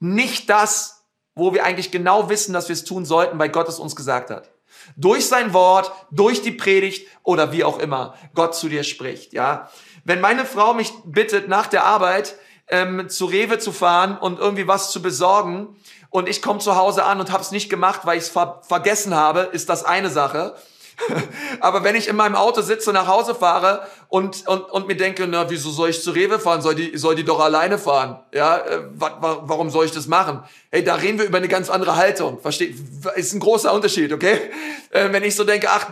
[0.00, 3.78] nicht das, wo wir eigentlich genau wissen, dass wir es tun sollten, weil Gott es
[3.78, 4.50] uns gesagt hat.
[4.96, 9.70] Durch sein Wort, durch die Predigt oder wie auch immer Gott zu dir spricht, ja.
[10.04, 12.36] Wenn meine Frau mich bittet, nach der Arbeit
[12.68, 15.76] ähm, zu Rewe zu fahren und irgendwie was zu besorgen
[16.10, 18.60] und ich komme zu Hause an und habe es nicht gemacht, weil ich es ver
[18.66, 20.54] vergessen habe, ist das eine Sache.
[21.60, 25.26] Aber wenn ich in meinem Auto sitze, nach Hause fahre und, und, und mir denke,
[25.26, 26.62] na, wieso soll ich zu Rewe fahren?
[26.62, 28.20] Soll die, soll die doch alleine fahren?
[28.32, 30.42] Ja, äh, wa, wa, warum soll ich das machen?
[30.70, 32.40] Hey, da reden wir über eine ganz andere Haltung.
[32.40, 32.76] Versteht?
[33.16, 34.38] Ist ein großer Unterschied, okay?
[34.90, 35.88] Äh, wenn ich so denke, ach,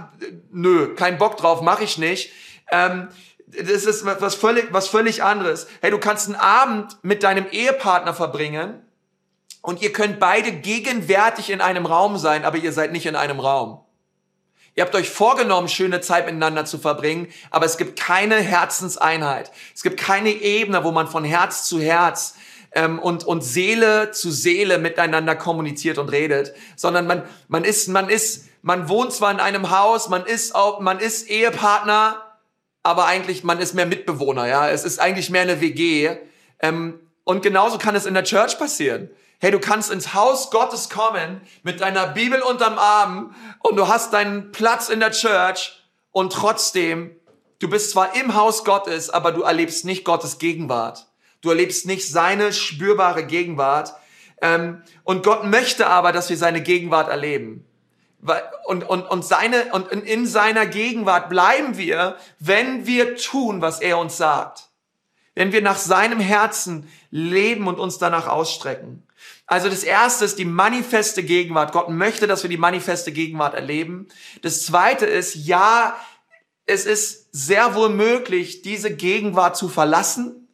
[0.52, 2.30] nö, kein Bock drauf, mache ich nicht.
[2.70, 3.08] Ähm,
[3.48, 5.66] das ist was völlig, was völlig anderes.
[5.80, 8.80] Hey, du kannst einen Abend mit deinem Ehepartner verbringen
[9.60, 13.40] und ihr könnt beide gegenwärtig in einem Raum sein, aber ihr seid nicht in einem
[13.40, 13.80] Raum.
[14.74, 19.52] Ihr habt euch vorgenommen, schöne Zeit miteinander zu verbringen, aber es gibt keine Herzenseinheit.
[19.74, 22.34] Es gibt keine Ebene, wo man von Herz zu Herz
[22.72, 28.08] ähm, und, und Seele zu Seele miteinander kommuniziert und redet, sondern man, man ist, man
[28.08, 32.22] ist, man wohnt zwar in einem Haus, man ist auch, man ist Ehepartner,
[32.82, 34.70] aber eigentlich, man ist mehr Mitbewohner, ja.
[34.70, 36.16] Es ist eigentlich mehr eine WG.
[36.60, 39.10] Ähm, und genauso kann es in der Church passieren.
[39.42, 44.12] Hey, du kannst ins Haus Gottes kommen mit deiner Bibel unterm Arm und du hast
[44.12, 47.16] deinen Platz in der Church und trotzdem,
[47.58, 51.08] du bist zwar im Haus Gottes, aber du erlebst nicht Gottes Gegenwart.
[51.40, 53.94] Du erlebst nicht seine spürbare Gegenwart.
[54.40, 57.66] Ähm, und Gott möchte aber, dass wir seine Gegenwart erleben.
[58.66, 63.98] Und, und, und, seine, und in seiner Gegenwart bleiben wir, wenn wir tun, was er
[63.98, 64.68] uns sagt.
[65.34, 69.02] Wenn wir nach seinem Herzen leben und uns danach ausstrecken.
[69.46, 71.72] Also das erste ist die manifeste Gegenwart.
[71.72, 74.08] Gott möchte, dass wir die manifeste Gegenwart erleben.
[74.40, 75.96] Das zweite ist, ja,
[76.66, 80.48] es ist sehr wohl möglich, diese Gegenwart zu verlassen.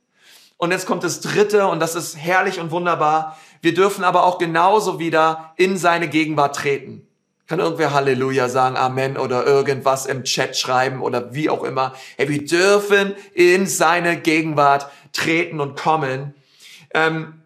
[0.57, 3.38] Und jetzt kommt das Dritte und das ist herrlich und wunderbar.
[3.61, 7.07] Wir dürfen aber auch genauso wieder in seine Gegenwart treten.
[7.46, 11.94] Kann irgendwer Halleluja sagen, Amen oder irgendwas im Chat schreiben oder wie auch immer.
[12.16, 16.35] Hey, wir dürfen in seine Gegenwart treten und kommen.
[16.92, 17.42] Ähm,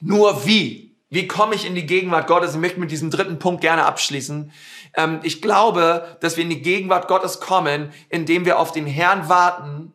[0.00, 0.96] nur wie?
[1.10, 2.52] Wie komme ich in die Gegenwart Gottes?
[2.52, 4.52] Ich möchte mit diesem dritten Punkt gerne abschließen.
[4.94, 9.28] Ähm, ich glaube, dass wir in die Gegenwart Gottes kommen, indem wir auf den Herrn
[9.28, 9.92] warten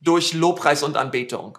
[0.00, 1.58] durch Lobpreis und Anbetung.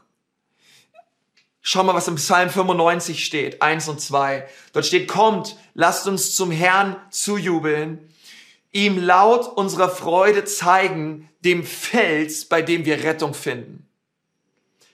[1.62, 4.48] Schau mal, was im Psalm 95 steht, eins und zwei.
[4.74, 8.10] Dort steht, kommt, lasst uns zum Herrn zujubeln,
[8.74, 13.88] ihm laut unserer Freude zeigen, dem Fels, bei dem wir Rettung finden.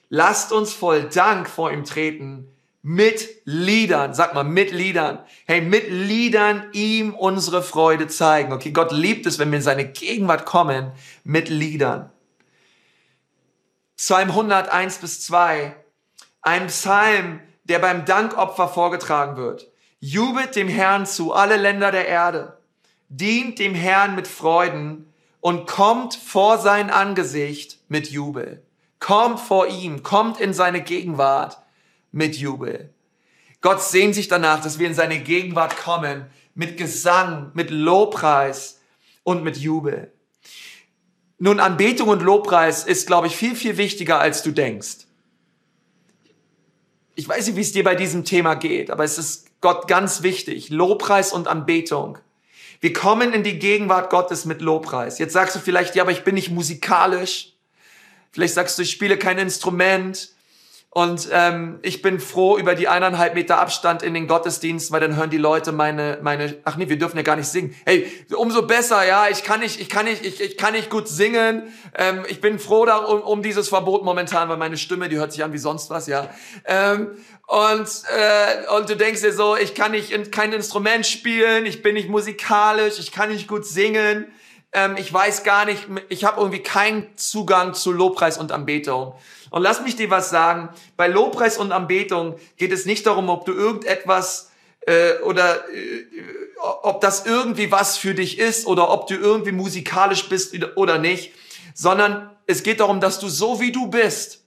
[0.08, 2.49] Lasst uns voll Dank vor ihm treten,
[2.82, 5.18] mit Liedern, sag mal, mit Liedern.
[5.46, 8.52] Hey, mit Liedern ihm unsere Freude zeigen.
[8.52, 10.92] Okay, Gott liebt es, wenn wir in seine Gegenwart kommen,
[11.24, 12.10] mit Liedern.
[13.96, 15.76] Psalm 101 bis 2
[16.42, 19.70] ein Psalm, der beim Dankopfer vorgetragen wird.
[19.98, 22.56] Jubelt dem Herrn zu, alle Länder der Erde.
[23.10, 28.62] Dient dem Herrn mit Freuden und kommt vor sein Angesicht mit Jubel.
[29.00, 31.58] Kommt vor ihm, kommt in seine Gegenwart
[32.12, 32.92] mit Jubel.
[33.60, 38.80] Gott sehnt sich danach, dass wir in seine Gegenwart kommen mit Gesang, mit Lobpreis
[39.22, 40.12] und mit Jubel.
[41.38, 45.06] Nun, Anbetung und Lobpreis ist, glaube ich, viel, viel wichtiger, als du denkst
[47.20, 50.22] ich weiß nicht, wie es dir bei diesem Thema geht, aber es ist Gott ganz
[50.22, 50.70] wichtig.
[50.70, 52.16] Lobpreis und Anbetung.
[52.80, 55.18] Wir kommen in die Gegenwart Gottes mit Lobpreis.
[55.18, 57.52] Jetzt sagst du vielleicht, ja, aber ich bin nicht musikalisch.
[58.32, 60.30] Vielleicht sagst du, ich spiele kein Instrument.
[60.92, 65.14] Und ähm, ich bin froh über die eineinhalb Meter Abstand in den Gottesdienst, weil dann
[65.14, 67.76] hören die Leute meine, meine, ach nee, wir dürfen ja gar nicht singen.
[67.86, 71.06] Hey, umso besser, ja, ich kann nicht, ich kann nicht, ich, ich kann nicht gut
[71.06, 71.72] singen.
[71.96, 75.32] Ähm, ich bin froh da um, um dieses Verbot momentan, weil meine Stimme, die hört
[75.32, 76.28] sich an wie sonst was, ja.
[76.64, 77.12] Ähm,
[77.46, 81.94] und, äh, und du denkst dir so, ich kann nicht kein Instrument spielen, ich bin
[81.94, 84.26] nicht musikalisch, ich kann nicht gut singen.
[84.72, 89.14] Ähm, ich weiß gar nicht, ich habe irgendwie keinen Zugang zu Lobpreis und Anbetung.
[89.50, 93.44] Und lass mich dir was sagen, bei Lobpreis und Anbetung geht es nicht darum, ob
[93.44, 94.50] du irgendetwas
[94.86, 96.06] äh, oder äh,
[96.82, 101.32] ob das irgendwie was für dich ist oder ob du irgendwie musikalisch bist oder nicht,
[101.74, 104.44] sondern es geht darum, dass du so wie du bist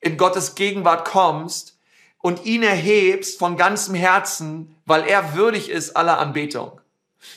[0.00, 1.78] in Gottes Gegenwart kommst
[2.18, 6.80] und ihn erhebst von ganzem Herzen, weil er würdig ist aller Anbetung.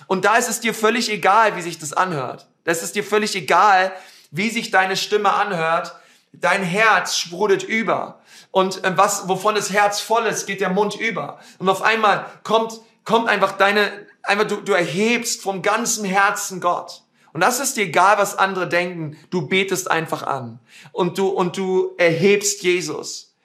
[0.08, 2.48] Und da ist es dir völlig egal, wie sich das anhört.
[2.66, 3.94] Da ist dir völlig egal,
[4.32, 5.94] wie sich deine Stimme anhört,
[6.39, 8.21] Dein Herz sprudelt über.
[8.52, 11.39] Und äh, was, wovon das Herz voll ist, geht der Mund über.
[11.60, 13.91] Und auf einmal kommt, kommt einfach deine,
[14.23, 17.04] einfach du, du erhebst vom ganzen Herzen Gott.
[17.34, 19.17] Und das ist dir egal, was andere denken.
[19.30, 20.60] Du betest einfach an.
[20.91, 23.36] Und du, und du erhebst Jesus.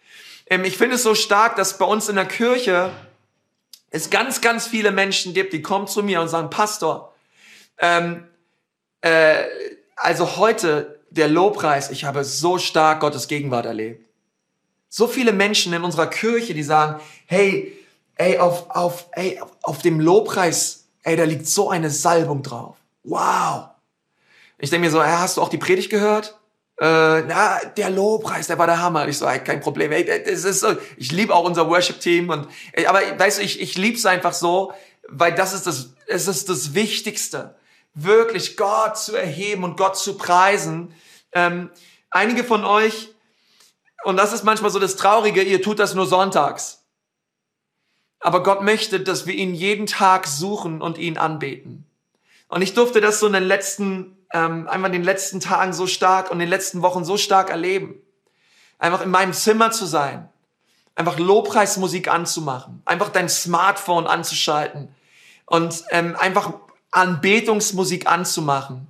[0.46, 2.90] Ähm, ich finde es so stark, dass bei uns in der Kirche
[3.90, 7.14] es ganz, ganz viele Menschen gibt, die kommen zu mir und sagen, Pastor,
[7.78, 8.26] ähm,
[9.02, 9.44] äh,
[9.96, 14.08] also heute der Lobpreis, ich habe so stark Gottes Gegenwart erlebt.
[14.88, 17.76] So viele Menschen in unserer Kirche, die sagen, hey,
[18.16, 22.76] ey, auf, auf, ey, auf dem Lobpreis, ey, da liegt so eine Salbung drauf.
[23.04, 23.68] Wow.
[24.58, 26.38] Ich denke mir so, hey, hast du auch die Predigt gehört?
[26.80, 29.06] Äh, na, der Lobpreis, der war der Hammer.
[29.08, 29.92] Ich so, ey, kein Problem.
[29.92, 33.60] Ey, das ist so, ich liebe auch unser Worship-Team und, ey, aber weißt du, ich,
[33.60, 34.72] ich lieb's einfach so,
[35.08, 37.54] weil das ist das, es ist das Wichtigste
[37.94, 40.94] wirklich Gott zu erheben und Gott zu preisen.
[41.32, 41.70] Ähm,
[42.10, 43.10] einige von euch,
[44.04, 46.84] und das ist manchmal so das Traurige, ihr tut das nur sonntags.
[48.20, 51.84] Aber Gott möchte, dass wir ihn jeden Tag suchen und ihn anbeten.
[52.48, 55.86] Und ich durfte das so in den letzten, ähm, einmal in den letzten Tagen so
[55.86, 58.00] stark und in den letzten Wochen so stark erleben.
[58.78, 60.28] Einfach in meinem Zimmer zu sein.
[60.94, 62.82] Einfach Lobpreismusik anzumachen.
[62.84, 64.94] Einfach dein Smartphone anzuschalten.
[65.46, 66.54] Und ähm, einfach
[66.92, 68.86] Anbetungsmusik anzumachen,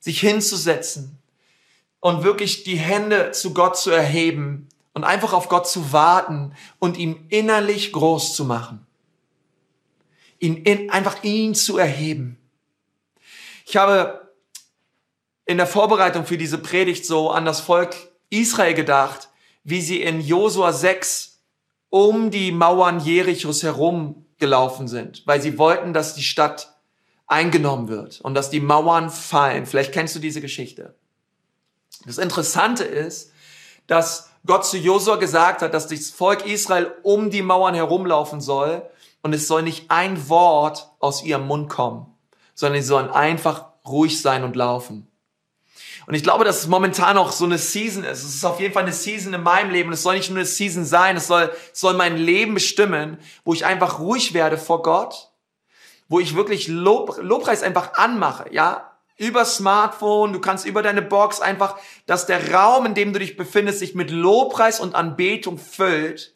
[0.00, 1.18] sich hinzusetzen
[2.00, 6.96] und wirklich die Hände zu Gott zu erheben und einfach auf Gott zu warten und
[6.96, 8.86] ihn innerlich groß zu machen.
[10.40, 12.38] Ihn in, einfach ihn zu erheben.
[13.64, 14.32] Ich habe
[15.46, 17.96] in der Vorbereitung für diese Predigt so an das Volk
[18.30, 19.28] Israel gedacht,
[19.64, 21.40] wie sie in Josua 6
[21.90, 26.77] um die Mauern Jerichos herum gelaufen sind, weil sie wollten, dass die Stadt
[27.28, 29.66] eingenommen wird und dass die Mauern fallen.
[29.66, 30.94] Vielleicht kennst du diese Geschichte.
[32.06, 33.32] Das Interessante ist,
[33.86, 38.82] dass Gott zu Josua gesagt hat, dass das Volk Israel um die Mauern herumlaufen soll
[39.22, 42.06] und es soll nicht ein Wort aus ihrem Mund kommen,
[42.54, 45.08] sondern sie sollen einfach ruhig sein und laufen.
[46.06, 48.24] Und ich glaube, dass es momentan auch so eine Season ist.
[48.24, 49.92] Es ist auf jeden Fall eine Season in meinem Leben.
[49.92, 53.66] es soll nicht nur eine Season sein, es soll, soll mein Leben bestimmen, wo ich
[53.66, 55.27] einfach ruhig werde vor Gott,
[56.08, 61.40] wo ich wirklich Lob, Lobpreis einfach anmache, ja, über Smartphone, du kannst über deine Box
[61.40, 66.34] einfach, dass der Raum, in dem du dich befindest, sich mit Lobpreis und Anbetung füllt.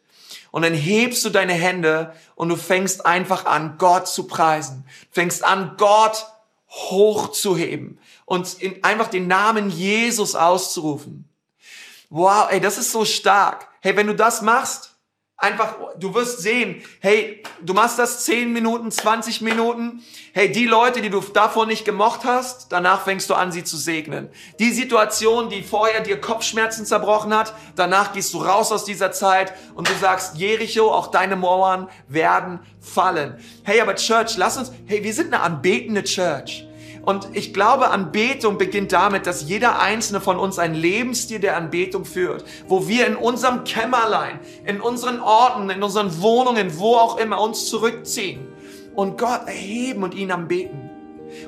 [0.50, 4.85] Und dann hebst du deine Hände und du fängst einfach an, Gott zu preisen.
[5.11, 6.26] Fängst an, Gott
[6.68, 11.28] hochzuheben und in, einfach den Namen Jesus auszurufen.
[12.11, 13.68] Wow, ey, das ist so stark.
[13.80, 14.91] Hey, wenn du das machst,
[15.42, 20.00] Einfach, du wirst sehen, hey, du machst das 10 Minuten, 20 Minuten.
[20.33, 23.76] Hey, die Leute, die du davor nicht gemocht hast, danach fängst du an, sie zu
[23.76, 24.28] segnen.
[24.61, 29.52] Die Situation, die vorher dir Kopfschmerzen zerbrochen hat, danach gehst du raus aus dieser Zeit
[29.74, 33.37] und du sagst, Jericho, auch deine Mauern werden fallen.
[33.64, 36.68] Hey, aber Church, lass uns, hey, wir sind eine anbetende Church.
[37.02, 42.04] Und ich glaube, Anbetung beginnt damit, dass jeder einzelne von uns einen Lebensstil der Anbetung
[42.04, 47.40] führt, wo wir in unserem Kämmerlein, in unseren Orten, in unseren Wohnungen, wo auch immer
[47.40, 48.46] uns zurückziehen
[48.94, 50.82] und Gott erheben und ihn anbeten.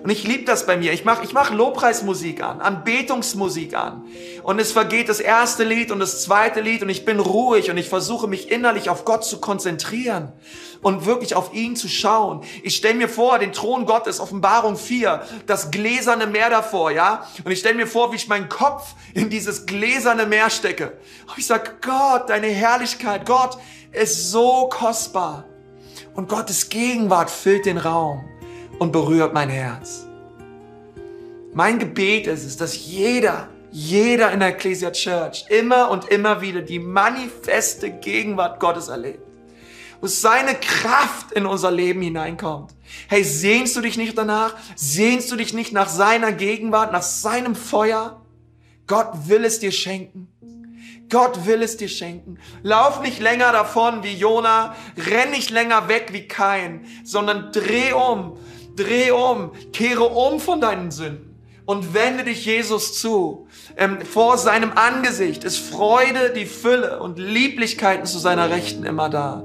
[0.02, 0.92] Und ich liebe das bei mir.
[0.92, 4.04] Ich mache ich mach Lobpreismusik an, Anbetungsmusik an.
[4.42, 7.76] Und es vergeht das erste Lied und das zweite Lied und ich bin ruhig und
[7.76, 10.32] ich versuche mich innerlich auf Gott zu konzentrieren
[10.82, 12.42] und wirklich auf ihn zu schauen.
[12.62, 17.26] Ich stelle mir vor, den Thron Gottes, Offenbarung 4, das gläserne Meer davor, ja?
[17.44, 20.98] Und ich stelle mir vor, wie ich meinen Kopf in dieses gläserne Meer stecke.
[21.26, 23.56] Und ich sage, Gott, deine Herrlichkeit, Gott
[23.92, 25.44] ist so kostbar.
[26.14, 28.24] Und Gottes Gegenwart füllt den Raum
[28.78, 30.06] und berührt mein Herz.
[31.52, 36.62] Mein Gebet ist es, dass jeder, jeder in der Ecclesia Church immer und immer wieder
[36.62, 39.20] die manifeste Gegenwart Gottes erlebt.
[40.00, 42.74] Wo seine Kraft in unser Leben hineinkommt.
[43.08, 44.54] Hey, sehnst du dich nicht danach?
[44.74, 48.20] Sehnst du dich nicht nach seiner Gegenwart, nach seinem Feuer?
[48.86, 50.28] Gott will es dir schenken.
[51.08, 52.38] Gott will es dir schenken.
[52.62, 58.36] Lauf nicht länger davon wie Jona, renn nicht länger weg wie Kain, sondern dreh um
[58.76, 61.34] Dreh um, kehre um von deinen Sünden
[61.66, 63.46] und wende dich Jesus zu.
[63.76, 69.42] Ähm, vor seinem Angesicht ist Freude, die Fülle und Lieblichkeiten zu seiner Rechten immer da.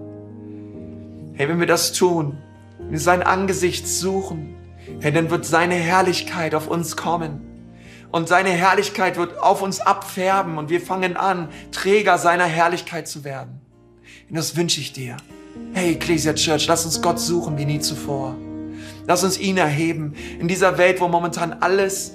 [1.33, 2.37] Hey, wenn wir das tun,
[2.79, 4.55] wenn wir sein Angesicht suchen,
[4.99, 7.45] hey, dann wird seine Herrlichkeit auf uns kommen.
[8.11, 13.23] Und seine Herrlichkeit wird auf uns abfärben und wir fangen an, Träger seiner Herrlichkeit zu
[13.23, 13.61] werden.
[14.29, 15.15] Und das wünsche ich dir.
[15.73, 18.35] Hey, Ecclesia Church, lass uns Gott suchen wie nie zuvor.
[19.09, 22.11] Lass uns ihn erheben in dieser Welt, wo momentan alles,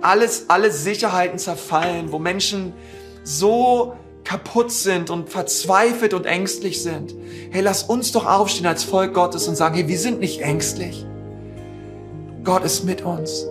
[0.00, 2.72] alles, alle Sicherheiten zerfallen, wo Menschen
[3.22, 7.14] so kaputt sind und verzweifelt und ängstlich sind.
[7.52, 11.06] Hey, lass uns doch aufstehen als Volk Gottes und sagen, hey, wir sind nicht ängstlich.
[12.42, 13.46] Gott ist mit uns.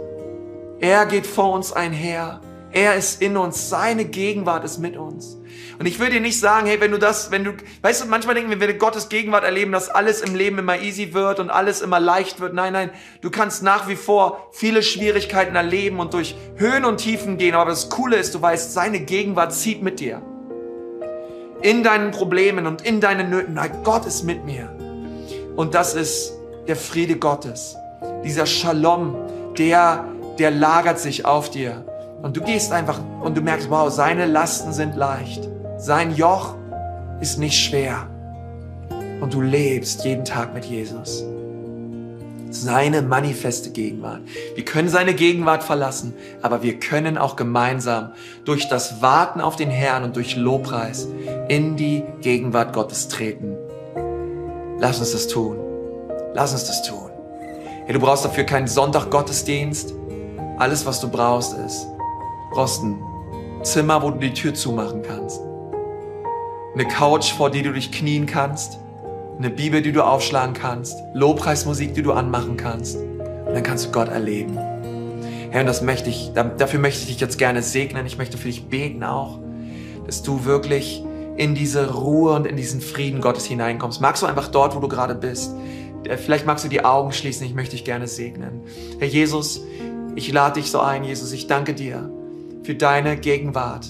[0.81, 2.41] Er geht vor uns einher.
[2.73, 3.69] Er ist in uns.
[3.69, 5.37] Seine Gegenwart ist mit uns.
[5.79, 8.35] Und ich will dir nicht sagen, hey, wenn du das, wenn du, weißt du, manchmal
[8.35, 11.49] denken wir, wenn wir Gottes Gegenwart erleben, dass alles im Leben immer easy wird und
[11.49, 12.53] alles immer leicht wird.
[12.53, 17.37] Nein, nein, du kannst nach wie vor viele Schwierigkeiten erleben und durch Höhen und Tiefen
[17.37, 17.55] gehen.
[17.55, 20.21] Aber das Coole ist, du weißt, seine Gegenwart zieht mit dir.
[21.61, 23.55] In deinen Problemen und in deinen Nöten.
[23.55, 24.75] Nein, Gott ist mit mir.
[25.55, 26.33] Und das ist
[26.67, 27.75] der Friede Gottes.
[28.23, 29.15] Dieser Shalom,
[29.57, 30.05] der,
[30.39, 31.85] der lagert sich auf dir.
[32.21, 35.47] Und du gehst einfach und du merkst, wow, seine Lasten sind leicht.
[35.77, 36.55] Sein Joch
[37.19, 38.07] ist nicht schwer.
[39.19, 41.23] Und du lebst jeden Tag mit Jesus.
[42.49, 44.21] Seine manifeste Gegenwart.
[44.55, 48.11] Wir können seine Gegenwart verlassen, aber wir können auch gemeinsam
[48.43, 51.07] durch das Warten auf den Herrn und durch Lobpreis
[51.47, 53.55] in die Gegenwart Gottes treten.
[54.79, 55.57] Lass uns das tun.
[56.33, 57.09] Lass uns das tun.
[57.85, 59.93] Hey, du brauchst dafür keinen Sonntag-Gottesdienst.
[60.57, 61.87] Alles, was du brauchst, ist,
[62.51, 63.01] brauchst ein
[63.63, 65.41] Zimmer, wo du die Tür zumachen kannst
[66.73, 68.79] eine Couch, vor die du dich knien kannst,
[69.37, 72.97] eine Bibel, die du aufschlagen kannst, Lobpreismusik, die du anmachen kannst.
[72.97, 74.57] Und dann kannst du Gott erleben.
[75.49, 78.05] Herr, und das möchte ich, dafür möchte ich dich jetzt gerne segnen.
[78.05, 79.39] Ich möchte für dich beten auch,
[80.05, 81.03] dass du wirklich
[81.35, 83.99] in diese Ruhe und in diesen Frieden Gottes hineinkommst.
[83.99, 85.53] Magst du einfach dort, wo du gerade bist?
[86.05, 87.45] Äh, vielleicht magst du die Augen schließen.
[87.45, 88.61] Ich möchte dich gerne segnen.
[88.99, 89.61] Herr Jesus,
[90.15, 91.33] ich lade dich so ein, Jesus.
[91.33, 92.09] Ich danke dir
[92.63, 93.87] für deine Gegenwart.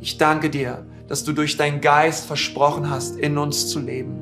[0.00, 4.20] Ich danke dir, dass du durch deinen Geist versprochen hast, in uns zu leben.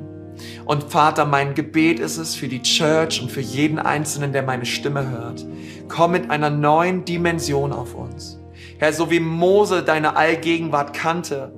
[0.65, 4.65] Und Vater, mein Gebet ist es für die Church und für jeden Einzelnen, der meine
[4.65, 5.45] Stimme hört.
[5.87, 8.39] Komm mit einer neuen Dimension auf uns.
[8.77, 11.51] Herr, so wie Mose deine Allgegenwart kannte,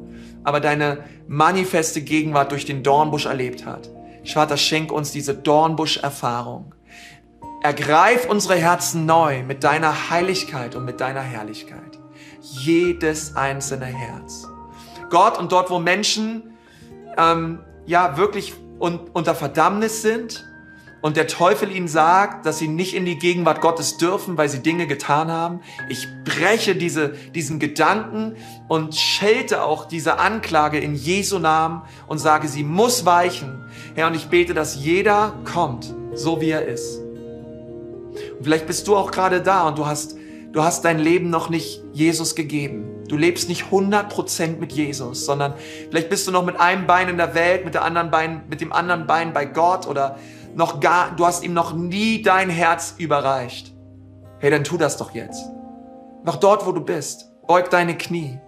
[0.44, 3.90] aber deine manifeste Gegenwart durch den Dornbusch erlebt hat.
[4.26, 6.74] Vater, schenk uns diese Dornbusch-Erfahrung.
[7.64, 12.01] Ergreif unsere Herzen neu mit deiner Heiligkeit und mit deiner Herrlichkeit.
[12.42, 14.48] Jedes einzelne Herz.
[15.10, 16.54] Gott und dort, wo Menschen
[17.18, 20.46] ähm, ja wirklich un unter Verdammnis sind
[21.02, 24.60] und der Teufel ihnen sagt, dass sie nicht in die Gegenwart Gottes dürfen, weil sie
[24.60, 25.62] Dinge getan haben.
[25.90, 28.36] Ich breche diese, diesen Gedanken
[28.68, 33.66] und schelte auch diese Anklage in Jesu Namen und sage, sie muss weichen.
[33.96, 37.00] Herr, und ich bete, dass jeder kommt, so wie er ist.
[37.00, 40.16] Und vielleicht bist du auch gerade da und du hast,
[40.52, 43.04] du hast dein Leben noch nicht Jesus gegeben.
[43.08, 45.54] Du lebst nicht 100% mit Jesus, sondern
[45.90, 48.62] vielleicht bist du noch mit einem Bein in der Welt, mit, der anderen Bein, mit
[48.62, 50.18] dem anderen Bein bei Gott oder
[50.56, 53.74] noch gar, du hast ihm noch nie dein Herz überreicht.
[54.40, 55.44] Hey, dann tu das doch jetzt.
[56.24, 57.32] Mach dort, wo du bist.
[57.48, 58.40] Beug deine Knie.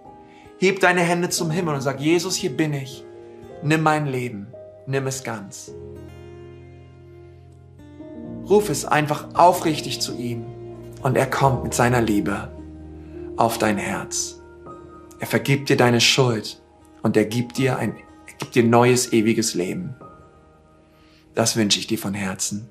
[0.58, 3.04] Heb deine Hände zum Himmel und sag, Jesus, hier bin ich.
[3.62, 4.48] Nimm mein Leben.
[4.86, 5.72] Nimm es ganz.
[8.48, 10.44] Ruf es einfach aufrichtig zu ihm
[11.04, 12.50] und er kommt mit seiner Liebe
[13.36, 14.40] auf dein Herz.
[15.20, 16.62] Er vergibt dir deine Schuld
[17.02, 17.94] und er gibt dir ein,
[18.26, 19.94] er gibt dir neues, ewiges Leben.
[21.34, 22.70] Das wünsche ich dir von Herzen.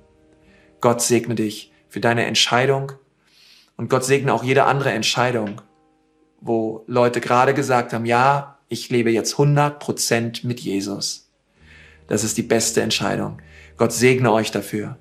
[0.81, 2.93] Gott segne dich für deine Entscheidung
[3.77, 5.61] und Gott segne auch jede andere Entscheidung,
[6.41, 11.31] wo Leute gerade gesagt haben, ja, ich lebe jetzt 100% mit Jesus.
[12.07, 13.43] Das ist die beste Entscheidung.
[13.77, 14.97] Gott segne euch dafür.